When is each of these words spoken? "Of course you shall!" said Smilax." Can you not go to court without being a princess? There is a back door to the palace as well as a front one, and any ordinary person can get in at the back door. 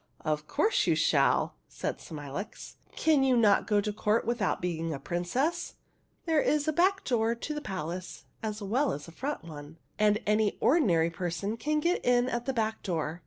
"Of 0.35 0.47
course 0.47 0.87
you 0.87 0.95
shall!" 0.95 1.57
said 1.79 1.99
Smilax." 2.01 2.77
Can 3.05 3.21
you 3.21 3.37
not 3.37 3.67
go 3.67 3.79
to 3.79 3.93
court 3.93 4.25
without 4.25 4.59
being 4.59 4.91
a 4.95 4.99
princess? 4.99 5.75
There 6.25 6.41
is 6.41 6.67
a 6.67 6.73
back 6.73 7.03
door 7.03 7.35
to 7.35 7.53
the 7.53 7.61
palace 7.61 8.25
as 8.41 8.63
well 8.63 8.93
as 8.93 9.07
a 9.07 9.11
front 9.11 9.43
one, 9.43 9.77
and 9.99 10.19
any 10.25 10.57
ordinary 10.59 11.11
person 11.11 11.55
can 11.55 11.79
get 11.79 12.03
in 12.03 12.27
at 12.29 12.47
the 12.47 12.51
back 12.53 12.81
door. 12.81 13.19